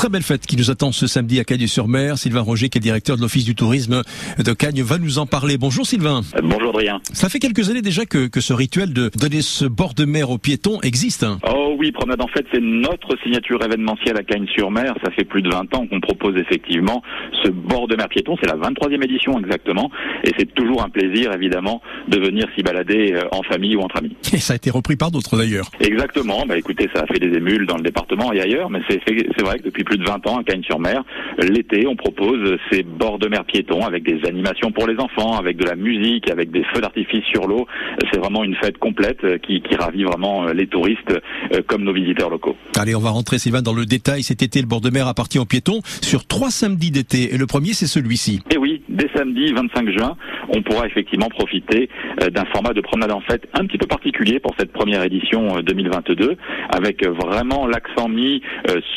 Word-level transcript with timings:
Très 0.00 0.08
belle 0.08 0.22
fête 0.22 0.46
qui 0.46 0.56
nous 0.56 0.70
attend 0.70 0.92
ce 0.92 1.06
samedi 1.06 1.40
à 1.40 1.44
Cagnes-sur-Mer. 1.44 2.16
Sylvain 2.16 2.40
Roger, 2.40 2.70
qui 2.70 2.78
est 2.78 2.80
directeur 2.80 3.18
de 3.18 3.20
l'Office 3.20 3.44
du 3.44 3.54
tourisme 3.54 4.00
de 4.42 4.52
Cagnes, 4.54 4.80
va 4.80 4.96
nous 4.96 5.18
en 5.18 5.26
parler. 5.26 5.58
Bonjour 5.58 5.84
Sylvain. 5.84 6.22
Euh, 6.36 6.40
bonjour 6.42 6.70
Adrien. 6.70 7.02
Ça 7.12 7.28
fait 7.28 7.38
quelques 7.38 7.68
années 7.68 7.82
déjà 7.82 8.06
que, 8.06 8.26
que 8.26 8.40
ce 8.40 8.54
rituel 8.54 8.94
de 8.94 9.10
donner 9.14 9.42
ce 9.42 9.66
bord 9.66 9.92
de 9.92 10.06
mer 10.06 10.30
aux 10.30 10.38
piétons 10.38 10.80
existe. 10.80 11.22
Hein. 11.22 11.38
Oh 11.46 11.76
oui, 11.78 11.92
Promenade 11.92 12.22
en 12.22 12.28
fait, 12.28 12.46
c'est 12.50 12.62
notre 12.62 13.14
signature 13.22 13.62
événementielle 13.62 14.16
à 14.16 14.22
Cagnes-sur-Mer. 14.22 14.94
Ça 15.04 15.10
fait 15.10 15.24
plus 15.24 15.42
de 15.42 15.50
20 15.50 15.74
ans 15.74 15.86
qu'on 15.86 16.00
propose 16.00 16.34
effectivement 16.38 17.02
ce 17.44 17.50
bord 17.50 17.86
de 17.86 17.94
mer 17.94 18.08
piéton. 18.08 18.38
C'est 18.42 18.48
la 18.48 18.56
23e 18.56 19.04
édition 19.04 19.38
exactement. 19.38 19.90
Et 20.24 20.30
c'est 20.38 20.54
toujours 20.54 20.82
un 20.82 20.88
plaisir 20.88 21.30
évidemment 21.34 21.82
de 22.08 22.18
venir 22.18 22.46
s'y 22.56 22.62
balader 22.62 23.12
euh, 23.12 23.28
en 23.32 23.42
famille 23.42 23.76
ou 23.76 23.82
entre 23.82 23.98
amis. 23.98 24.16
Et 24.32 24.38
ça 24.38 24.54
a 24.54 24.56
été 24.56 24.70
repris 24.70 24.96
par 24.96 25.10
d'autres 25.10 25.36
d'ailleurs. 25.36 25.70
Exactement. 25.78 26.46
Bah 26.46 26.56
écoutez, 26.56 26.88
ça 26.94 27.02
a 27.02 27.06
fait 27.06 27.18
des 27.18 27.36
émules 27.36 27.66
dans 27.66 27.76
le 27.76 27.82
département 27.82 28.32
et 28.32 28.40
ailleurs, 28.40 28.70
mais 28.70 28.80
c'est 28.88 29.42
vrai 29.42 29.58
que 29.58 29.64
depuis 29.64 29.84
plus 29.90 29.98
de 29.98 30.04
20 30.04 30.26
ans 30.28 30.38
à 30.38 30.44
Cagnes-sur-Mer, 30.44 31.02
l'été, 31.38 31.86
on 31.88 31.96
propose 31.96 32.56
ces 32.70 32.84
bords 32.84 33.18
de 33.18 33.28
mer 33.28 33.44
piétons 33.44 33.84
avec 33.84 34.04
des 34.04 34.24
animations 34.24 34.70
pour 34.70 34.86
les 34.86 34.96
enfants, 34.98 35.36
avec 35.36 35.56
de 35.56 35.64
la 35.64 35.74
musique, 35.74 36.30
avec 36.30 36.52
des 36.52 36.62
feux 36.72 36.80
d'artifice 36.80 37.24
sur 37.24 37.48
l'eau. 37.48 37.66
C'est 38.12 38.20
vraiment 38.20 38.44
une 38.44 38.54
fête 38.54 38.78
complète 38.78 39.40
qui, 39.42 39.60
qui 39.62 39.74
ravit 39.74 40.04
vraiment 40.04 40.46
euh, 40.46 40.52
les 40.52 40.68
touristes 40.68 41.10
euh, 41.10 41.60
comme 41.66 41.82
nos 41.82 41.92
visiteurs 41.92 42.30
locaux. 42.30 42.54
Allez, 42.78 42.94
on 42.94 43.00
va 43.00 43.10
rentrer 43.10 43.38
Sylvain 43.38 43.62
dans 43.62 43.72
le 43.72 43.84
détail. 43.84 44.22
Cet 44.22 44.42
été, 44.42 44.60
le 44.60 44.68
bord 44.68 44.80
de 44.80 44.90
mer 44.90 45.08
appartient 45.08 45.40
aux 45.40 45.44
piétons 45.44 45.80
sur 45.84 46.24
trois 46.24 46.50
samedis 46.50 46.92
d'été 46.92 47.34
et 47.34 47.38
le 47.38 47.46
premier 47.46 47.72
c'est 47.72 47.88
celui-ci. 47.88 48.40
Et 48.52 48.58
oui, 48.58 48.82
dès 48.88 49.08
samedi 49.14 49.52
25 49.52 49.90
juin, 49.90 50.16
on 50.54 50.62
pourra 50.62 50.86
effectivement 50.86 51.28
profiter 51.28 51.88
d'un 52.32 52.44
format 52.46 52.72
de 52.72 52.80
promenade 52.80 53.12
en 53.12 53.20
fête 53.20 53.48
un 53.54 53.66
petit 53.66 53.78
peu 53.78 53.86
particulier 53.86 54.40
pour 54.40 54.54
cette 54.58 54.72
première 54.72 55.02
édition 55.02 55.60
2022, 55.60 56.36
avec 56.70 57.06
vraiment 57.06 57.66
l'accent 57.66 58.08
mis 58.08 58.42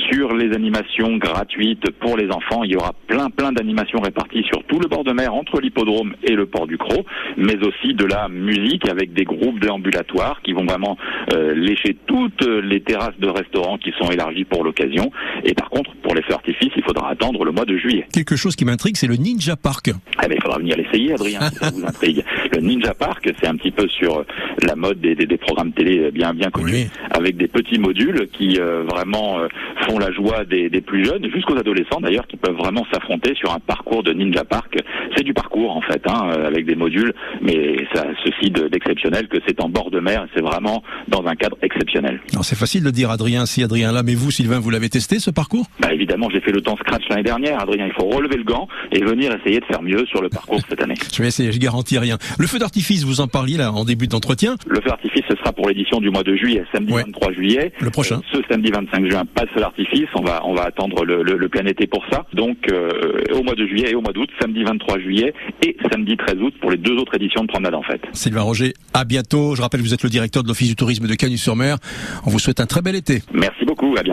sur 0.09 0.33
les 0.33 0.53
animations 0.53 1.17
gratuites 1.17 1.89
pour 1.99 2.17
les 2.17 2.29
enfants. 2.31 2.63
Il 2.63 2.71
y 2.71 2.75
aura 2.75 2.93
plein 3.07 3.29
plein 3.29 3.51
d'animations 3.51 3.99
réparties 3.99 4.43
sur 4.43 4.63
tout 4.65 4.79
le 4.79 4.87
bord 4.87 5.03
de 5.03 5.11
mer 5.11 5.33
entre 5.33 5.59
l'hippodrome 5.59 6.15
et 6.23 6.33
le 6.33 6.45
port 6.45 6.67
du 6.67 6.77
Croc, 6.77 7.05
mais 7.37 7.57
aussi 7.65 7.93
de 7.93 8.05
la 8.05 8.27
musique 8.29 8.87
avec 8.89 9.13
des 9.13 9.23
groupes 9.23 9.59
déambulatoires 9.59 10.41
qui 10.43 10.53
vont 10.53 10.65
vraiment 10.65 10.97
euh, 11.33 11.53
lécher 11.53 11.97
toutes 12.05 12.45
les 12.45 12.81
terrasses 12.81 13.17
de 13.19 13.27
restaurants 13.27 13.77
qui 13.77 13.91
sont 13.99 14.09
élargies 14.11 14.45
pour 14.45 14.63
l'occasion. 14.63 15.11
Et 15.43 15.53
par 15.53 15.69
contre, 15.69 15.91
pour 16.01 16.15
les 16.15 16.21
feux 16.23 16.33
artifices, 16.33 16.71
il 16.75 16.83
faudra 16.83 17.09
attendre 17.09 17.43
le 17.43 17.51
mois 17.51 17.65
de 17.65 17.77
juillet. 17.77 18.05
Quelque 18.13 18.35
chose 18.35 18.55
qui 18.55 18.65
m'intrigue, 18.65 18.97
c'est 18.97 19.07
le 19.07 19.15
Ninja 19.15 19.55
Park. 19.55 19.89
Eh 19.89 20.27
ben, 20.27 20.35
il 20.35 20.41
faudra 20.41 20.59
venir 20.59 20.75
l'essayer, 20.77 21.13
Adrien, 21.13 21.39
ça 21.51 21.69
vous 21.71 21.83
intrigue. 21.85 22.23
Le 22.51 22.59
Ninja 22.61 22.93
Park, 22.93 23.29
c'est 23.41 23.47
un 23.47 23.55
petit 23.55 23.71
peu 23.71 23.87
sur 23.89 24.25
la 24.65 24.75
mode 24.75 24.99
des, 25.01 25.15
des, 25.15 25.25
des 25.25 25.37
programmes 25.37 25.71
télé 25.73 26.11
bien 26.11 26.33
bien 26.33 26.49
connus, 26.49 26.71
Oui. 26.73 26.87
avec 27.11 27.37
des 27.37 27.47
petits 27.47 27.79
modules 27.79 28.27
qui 28.31 28.57
euh, 28.59 28.83
vraiment 28.83 29.39
euh, 29.39 29.47
font 29.87 29.99
la 29.99 30.11
joie 30.11 30.45
des, 30.45 30.69
des 30.69 30.81
plus 30.81 31.05
jeunes, 31.05 31.29
jusqu'aux 31.33 31.57
adolescents 31.57 31.99
d'ailleurs, 32.01 32.27
qui 32.27 32.37
peuvent 32.37 32.55
vraiment 32.55 32.85
s'affronter 32.93 33.33
sur 33.35 33.51
un 33.53 33.59
parcours 33.59 34.03
de 34.03 34.13
Ninja 34.13 34.43
Park. 34.43 34.77
C'est 35.15 35.23
du 35.23 35.33
parcours 35.33 35.75
en 35.75 35.81
fait, 35.81 36.01
hein, 36.07 36.29
euh, 36.31 36.47
avec 36.47 36.65
des 36.65 36.75
modules, 36.75 37.13
mais 37.41 37.77
ça 37.93 38.05
ceci 38.25 38.51
de- 38.51 38.67
d'exceptionnel 38.67 39.27
que 39.27 39.37
c'est 39.47 39.61
en 39.61 39.69
bord 39.69 39.91
de 39.91 39.99
mer, 39.99 40.25
c'est 40.35 40.41
vraiment 40.41 40.83
dans 41.07 41.25
un 41.25 41.35
cadre 41.35 41.57
exceptionnel. 41.61 42.19
Alors 42.31 42.45
c'est 42.45 42.55
facile 42.57 42.83
de 42.83 42.89
dire 42.91 43.09
Adrien 43.11 43.45
si 43.45 43.63
Adrien 43.63 43.91
là, 43.91 44.03
mais 44.03 44.15
vous 44.15 44.31
Sylvain, 44.31 44.59
vous 44.59 44.69
l'avez 44.69 44.89
testé 44.89 45.19
ce 45.19 45.29
parcours? 45.31 45.65
Bah 45.79 45.93
évidemment, 45.93 46.29
j'ai 46.31 46.41
fait 46.41 46.51
le 46.51 46.61
temps 46.61 46.75
scratch 46.77 47.03
l'année 47.09 47.23
dernière, 47.23 47.59
Adrien. 47.61 47.85
Il 47.87 47.93
faut 47.93 48.07
relever 48.07 48.37
le 48.37 48.43
gant 48.43 48.67
et 48.91 48.99
venir 49.03 49.31
essayer 49.35 49.59
de 49.59 49.65
faire 49.65 49.81
mieux 49.81 50.05
sur 50.07 50.21
le 50.21 50.29
parcours 50.29 50.59
cette 50.69 50.81
année. 50.81 50.95
Je 51.13 51.21
vais 51.21 51.27
essayer, 51.33 51.51
je 51.51 51.59
garantis 51.59 51.97
rien. 51.97 52.17
Le 52.37 52.47
feu 52.47 52.59
d'artifice, 52.59 53.03
vous 53.03 53.21
en 53.21 53.27
parliez 53.27 53.57
là 53.57 53.71
en 53.71 53.85
début 53.85 54.07
d'entretien. 54.07 54.55
Le 54.67 54.75
feu 54.81 54.87
d'artifice, 54.89 55.23
ce 55.29 55.35
sera 55.37 55.51
pour 55.51 55.67
l'édition 55.67 55.99
du 55.99 56.09
mois 56.09 56.23
de 56.23 56.35
juillet, 56.35 56.63
samedi 56.73 56.93
Ouais. 56.93 57.03
23 57.03 57.33
juillet. 57.33 57.71
Le 57.79 57.89
prochain. 57.89 58.17
Euh, 58.33 58.37
ce 58.37 58.41
samedi 58.49 58.69
25 58.71 59.09
juin, 59.09 59.23
pas 59.25 59.45
de 59.45 59.49
feu 59.49 59.59
d'artifice. 59.61 60.07
On 60.15 60.21
va, 60.23 60.41
on 60.45 60.53
va 60.53 60.63
attendre 60.65 61.03
le, 61.05 61.23
le, 61.23 61.37
le 61.37 61.49
plein 61.49 61.65
été 61.65 61.87
pour 61.87 62.03
ça. 62.11 62.25
Donc, 62.33 62.57
euh, 62.71 62.89
au 63.33 63.41
mois 63.43 63.55
de 63.55 63.65
juillet 63.65 63.91
et 63.91 63.95
au 63.95 64.01
mois 64.01 64.13
d'août, 64.13 64.29
samedi 64.39 64.63
23 64.63 64.99
juillet 64.99 65.33
et 65.65 65.75
samedi 65.91 66.15
13 66.17 66.35
août 66.41 66.53
pour 66.61 66.69
les 66.71 66.77
deux 66.77 66.95
autres 66.97 67.15
éditions 67.15 67.41
de 67.43 67.47
Promenade 67.47 67.73
en 67.73 67.83
fait. 67.83 68.01
Sylvain 68.13 68.41
Roger, 68.41 68.73
à 68.93 69.05
bientôt. 69.05 69.55
Je 69.55 69.61
rappelle, 69.61 69.81
vous 69.81 69.93
êtes 69.93 70.03
le 70.03 70.09
directeur 70.09 70.43
de 70.43 70.47
l'Office 70.47 70.67
du 70.69 70.75
tourisme 70.75 71.07
de 71.07 71.15
Cagnes-sur-Mer. 71.15 71.77
On 72.25 72.29
vous 72.29 72.39
souhaite 72.39 72.59
un 72.59 72.65
très 72.67 72.81
bel 72.81 72.95
été. 72.95 73.21
Merci 73.33 73.65
beaucoup. 73.65 73.95
À 73.97 74.03
bientôt. 74.03 74.11